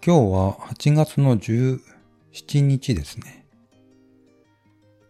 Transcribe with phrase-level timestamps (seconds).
[0.00, 1.80] 今日は8月の17
[2.60, 3.44] 日ですね。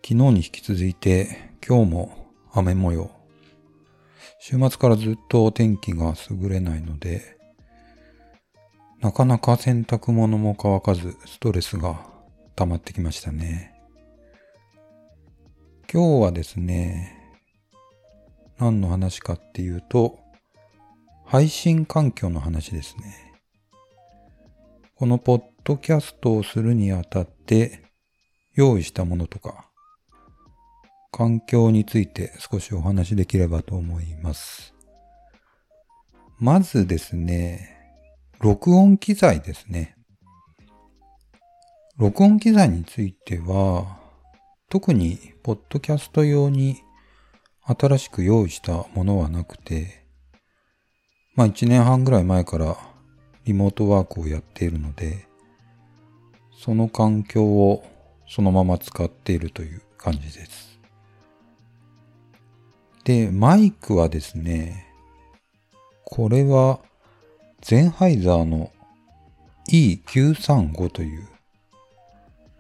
[0.03, 3.11] 昨日に引き続いて今日も雨模様。
[4.41, 7.37] 週末からずっと天気が優れないので、
[9.01, 12.07] なかなか洗濯物も乾かずストレスが
[12.57, 13.75] 溜まってきましたね。
[15.93, 17.37] 今日はですね、
[18.59, 20.19] 何の話かっていうと、
[21.27, 23.28] 配信環境の話ですね。
[24.99, 27.85] このポッドキャストをするにあたって
[28.55, 29.71] 用意したものとか、
[31.13, 34.75] 環境について少しお話しできればと思います。
[36.41, 37.77] まずですね、
[38.41, 39.95] 録音機材ですね。
[41.97, 44.01] 録音機材については、
[44.69, 46.83] 特にポッドキャスト用に
[47.63, 50.05] 新しく用意したものはなくて、
[51.37, 52.77] まあ一年半ぐらい前から
[53.49, 55.27] リモートワークをやっているので、
[56.53, 57.83] その環境を
[58.29, 60.79] そのまま使っているという感じです。
[63.05, 64.87] で、マイクはですね、
[66.05, 66.81] これは
[67.63, 68.71] ゼンハイザーの
[69.71, 71.27] E935 という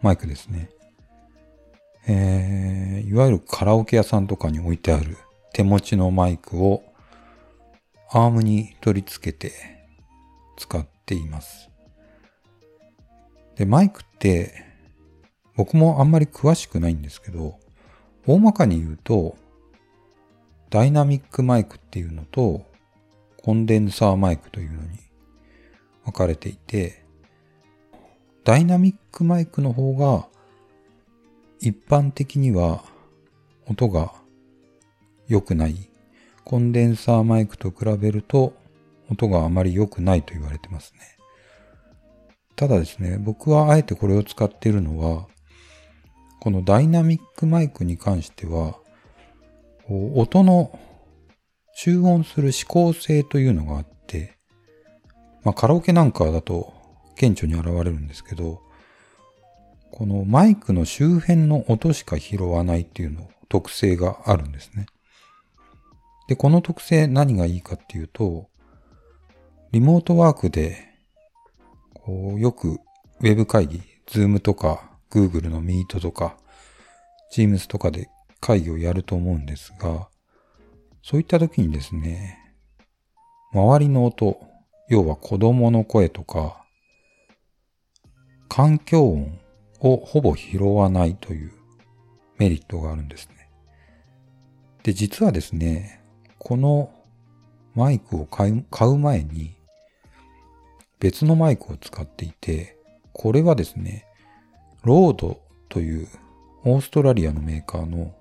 [0.00, 0.70] マイクですね。
[2.06, 5.18] えー、いわゆるカラオケ屋さんとかに置いてある
[5.52, 6.82] 手持ちのマイクを
[8.10, 9.77] アームに取り付けて
[10.58, 11.70] 使っています。
[13.56, 14.52] で、マイクって
[15.56, 17.58] 僕もあんまり詳しくないんですけど、
[18.26, 19.36] 大まかに言うと、
[20.68, 22.66] ダイナミックマイクっていうのと、
[23.42, 24.98] コンデンサーマイクというのに
[26.04, 27.04] 分かれていて、
[28.44, 30.26] ダイナミックマイクの方が
[31.60, 32.84] 一般的には
[33.66, 34.12] 音が
[35.28, 35.88] 良くない。
[36.44, 38.54] コンデンサーマイクと比べると
[39.10, 41.00] 音があまり良くないと言われてますね。
[42.56, 45.26] ただですね、僕はあえてこれを使っているのは、
[46.40, 48.76] このダイナミックマイクに関しては、
[49.88, 50.78] 音の
[51.74, 54.36] 集音する指向性というのがあって、
[55.44, 56.72] まあ、カラオケなんかだと
[57.16, 58.60] 顕著に現れるんですけど、
[59.92, 64.86] このマイクの周辺の音しか拾わないっていうの特性があるんですね。
[66.28, 68.48] で、この特性何がいいかっていうと、
[69.70, 70.78] リモートワークで、
[71.92, 72.80] こう、よく
[73.20, 76.38] ウェブ会議、 Zoom とか、Google の Meet とか、
[77.34, 78.08] Teams とかで
[78.40, 80.08] 会議をやると思うんですが、
[81.02, 82.38] そういった時にですね、
[83.52, 84.40] 周りの音、
[84.88, 86.64] 要は子供の声とか、
[88.48, 89.38] 環境音
[89.80, 91.52] をほぼ拾わないという
[92.38, 93.50] メリットがあるんですね。
[94.82, 96.02] で、実はですね、
[96.38, 96.90] この
[97.74, 99.57] マイクを買う前に、
[101.00, 102.76] 別のマイクを使っていて、
[103.12, 104.06] これはですね、
[104.84, 106.08] ロードという
[106.64, 108.14] オーストラリアのメーカーの、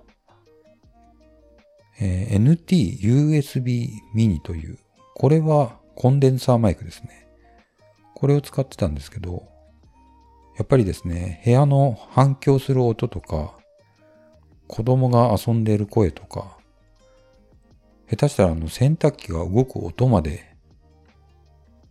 [2.00, 4.78] えー、NT USB mini という、
[5.16, 7.28] これはコンデンサーマイクですね。
[8.14, 9.48] これを使ってたんですけど、
[10.58, 13.54] やっぱりですね、部屋の反響する音とか、
[14.68, 16.58] 子供が遊んでいる声とか、
[18.10, 20.56] 下手したらあの洗濯機が動く音まで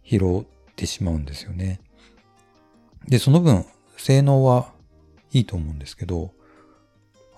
[0.03, 1.81] 拾ってしまうんですよね。
[3.09, 3.64] で、その分、
[3.97, 4.72] 性能は
[5.32, 6.32] いいと思うんですけど、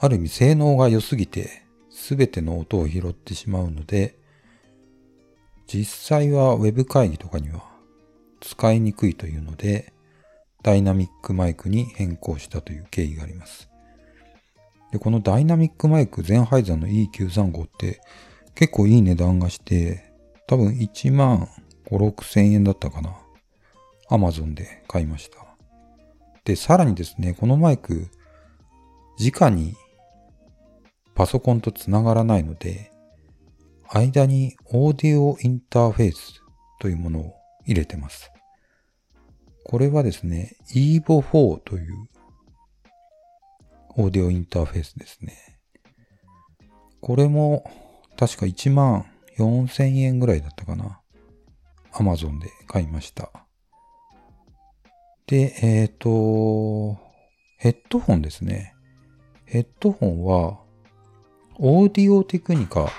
[0.00, 4.18] ある意味性能が良すぎて、すべての音を拾ってしまうので、
[5.68, 7.62] 実際は Web 会議とかには
[8.40, 9.92] 使いにくいというので、
[10.64, 13.68] ダイナミックマイクに変更したという経緯があります。
[14.90, 18.00] で、このダイナミックマイクゼンハイザーの E935 って
[18.54, 20.12] 結構いい値段がして、
[20.48, 21.48] 多分1万
[21.90, 23.16] 5、6千円だったかな。
[24.08, 25.38] アマゾンで買いました。
[26.44, 28.08] で、さらにですね、このマイク、
[29.18, 29.74] 直に
[31.14, 32.92] パソコンとつながらないので、
[33.88, 36.42] 間にオーディオインターフェース
[36.80, 37.34] というものを
[37.66, 38.30] 入れてます。
[39.64, 42.08] これはですね、EVO4 という
[43.96, 45.58] オーディオインターフェースですね。
[47.00, 47.70] これも
[48.16, 49.06] 確か1万
[49.38, 51.00] 4000円ぐらいだったかな。
[51.92, 53.47] アマゾンで買いました。
[55.28, 56.98] で、えっ、ー、と、
[57.58, 58.74] ヘッドホンですね。
[59.44, 60.58] ヘッドホンは、
[61.58, 62.90] オーディオテクニカ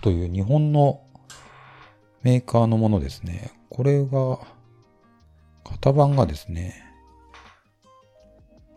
[0.00, 1.00] という日本の
[2.22, 3.52] メーカーのものですね。
[3.70, 4.40] これが、
[5.64, 6.82] 型番がですね、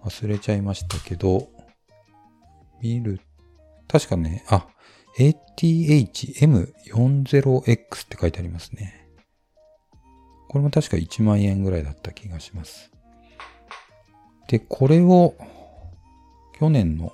[0.03, 1.47] 忘れちゃいましたけど、
[2.79, 3.21] 見る、
[3.87, 4.67] 確かね、あ、
[5.17, 9.00] ATH-M40X って書いてありますね。
[10.51, 12.91] これも確か1万円ぐらいだった気がします。
[14.49, 15.33] で、これを
[16.59, 17.13] 去年の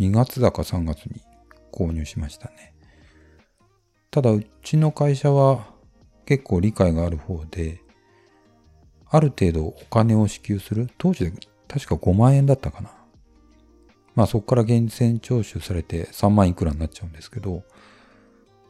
[0.00, 1.20] 2月だか3月に
[1.70, 2.72] 購入しましたね。
[4.10, 5.66] ただ、うちの会社は
[6.24, 7.82] 結構理解がある方で、
[9.10, 10.88] ある程度お金を支給する。
[10.96, 11.32] 当時で
[11.68, 12.90] 確か5万円だったかな。
[14.14, 17.64] まあそこから源泉徴収されて3万いくらになっちゃうんですけど、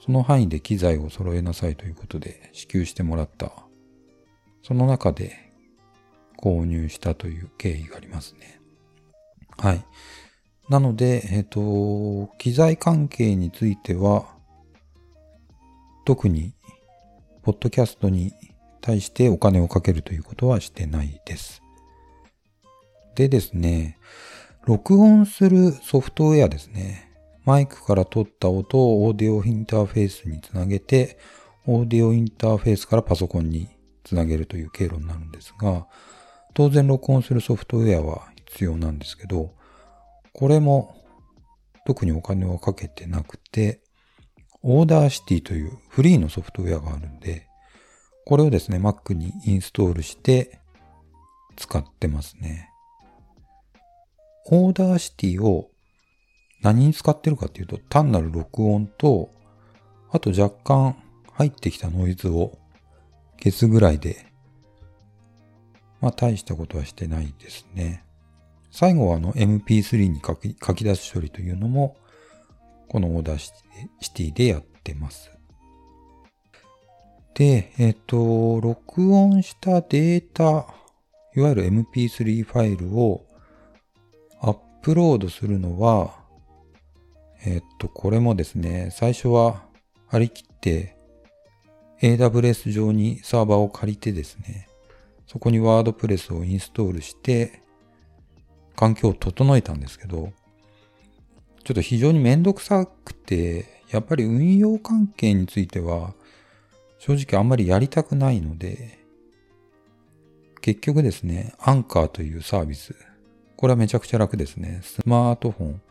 [0.05, 3.52] その範囲で機材を揃えなさいということで支給してもらった。
[4.62, 5.53] その中で
[6.38, 8.61] 購入したという経緯がありますね。
[9.59, 9.85] はい。
[10.69, 14.26] なので、えっ、ー、と、機材関係については、
[16.05, 16.55] 特に、
[17.43, 18.32] ポッドキャストに
[18.81, 21.62] 対してお金をかけるということはしてないです。
[23.15, 23.99] でですね、
[24.65, 27.11] 録音するソフトウェアですね。
[27.44, 31.19] マイクから取った音をオーディオインターフェースにつなげて、
[31.67, 33.69] オーディオインターフェースからパソコンに
[34.04, 35.87] つなげるという経路になるんですが、
[36.54, 39.54] 当然録音するソフトウェアは必要なんですけど、
[40.32, 40.96] これも
[41.87, 43.81] 特にお金はかけてなくて、
[44.62, 47.49] Audacity というフリーのソフトウェアがあるんで、
[48.25, 50.60] これをですね、Mac にインストールして
[51.56, 52.69] 使ってますね。
[54.46, 55.70] Audacity を
[56.62, 59.31] 何に使ってるかっていうと、単なる録音と、
[60.10, 60.96] あと若干
[61.32, 62.58] 入ってきたノイズを
[63.43, 64.27] 消すぐらいで、
[66.00, 68.05] まあ大したことはしてないですね。
[68.71, 71.97] 最後はあの MP3 に書き書き出す処理というのも、
[72.89, 75.33] この Audacity でやってます。
[77.35, 80.67] で、えっ、と、録音したデータ、
[81.35, 83.27] いわゆる MP3 ファイルを
[84.41, 86.15] アップロードするのは、
[87.44, 89.65] えっ、と、これもですね、最初は
[90.06, 90.97] 張り切って
[92.02, 94.69] AWS 上にサーバーを借りてですね、
[95.28, 97.62] そこにワードプレスをインストールして、
[98.75, 100.32] 環境を整えたんですけど、
[101.62, 106.14] ちょっと非常にめんどくさくて、やっぱり運用関係については、
[106.99, 108.98] 正直あんまりやりたくないので、
[110.60, 112.96] 結局ですね、アンカーというサービス。
[113.56, 114.81] これはめちゃくちゃ楽ですね。
[114.82, 115.82] スマートフォン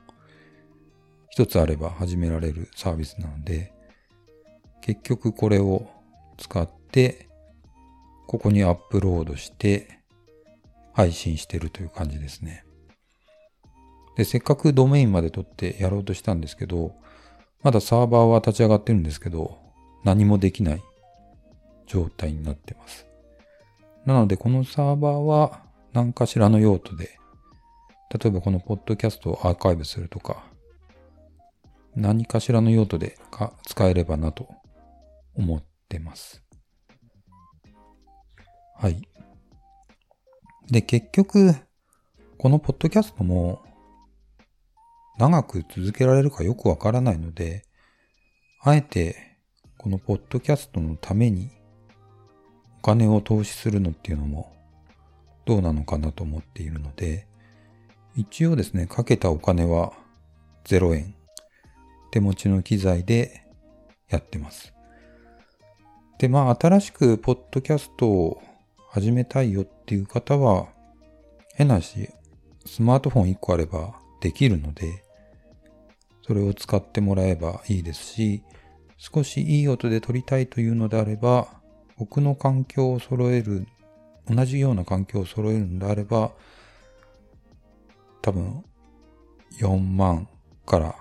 [1.30, 3.72] 一つあれば始められるサービスなので、
[4.82, 5.88] 結局これを
[6.42, 7.28] 使って、
[8.28, 10.00] ここにアップロードして
[10.94, 12.66] 配信してるという感じですね。
[14.18, 16.96] で、せっかくドメインまで取ってやろうとしたんですけど、
[17.62, 19.58] まだサーバーは立ち上がってるんですけど、
[20.04, 20.84] 何もできない
[21.86, 23.06] 状態になってます。
[24.06, 25.62] なので、このサーバーは
[25.94, 27.20] 何かしらの用途で、
[28.12, 30.44] 例えばこのポッドキャストをアーカイブするとか、
[31.96, 34.48] 何かしらの用途でか使えればなと
[35.36, 36.42] 思ってます。
[38.78, 39.02] はい。
[40.70, 41.54] で、結局、
[42.38, 43.62] このポッドキャストも
[45.20, 47.66] 長く続けられるかよくわからないので、
[48.62, 49.38] あえて
[49.78, 51.52] このポッドキャストのために
[52.80, 54.56] お金を投資するのっていうのも
[55.46, 57.28] どうなのかなと思っているので、
[58.16, 59.94] 一応ですね、かけたお金は
[60.64, 61.16] 0円。
[62.12, 63.46] 手持ちの機材で
[64.10, 64.74] やってます。
[66.22, 68.44] で、まあ、新しくポッドキャストを
[68.92, 70.68] 始めたいよっていう方は、
[71.56, 72.10] 変なし、
[72.64, 75.04] スマートフォン1個あればできるので、
[76.22, 78.44] それを使ってもらえばいいですし、
[79.00, 81.48] 少しいい音で撮りたいというのであれば、
[81.98, 83.66] 僕の環境を揃える、
[84.30, 86.34] 同じような環境を揃えるのであれば、
[88.22, 88.64] 多分
[89.60, 90.28] 4万
[90.68, 90.96] から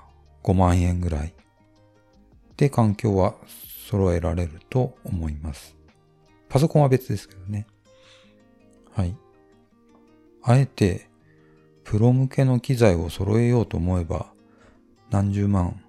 [0.45, 1.35] 5万円ぐらい
[2.57, 3.35] で環境は
[3.91, 5.77] 揃えられると思います。
[6.49, 7.67] パソコンは別ですけどね。
[8.93, 9.17] はい。
[10.43, 11.09] あえて
[11.83, 14.33] プロ向けの機材を揃えようと思えば
[15.11, 15.83] 何十万、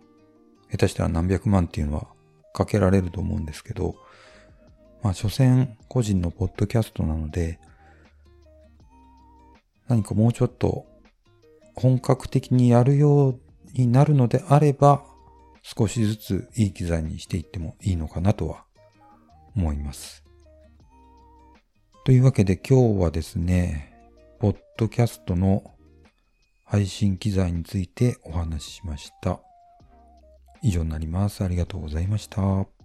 [0.71, 2.07] 下手したら何百万っていうのは
[2.53, 3.95] かけられると思うんですけど、
[5.03, 7.59] まあ、所詮個人のポッドキャストなので、
[9.87, 10.87] 何かもうちょっと
[11.75, 13.39] 本格的にやるよう
[13.73, 15.03] になるのであれば、
[15.61, 18.65] 少しずついい機材にしていってもいいのかなとは
[19.55, 20.23] 思います。
[22.05, 23.93] というわけで今日はですね、
[24.39, 25.63] ポッドキャストの
[26.65, 29.39] 配信機材についてお話ししました。
[30.63, 31.43] 以上になります。
[31.43, 32.80] ありがとうございました。